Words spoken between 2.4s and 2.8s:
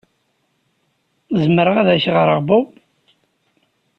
Bob?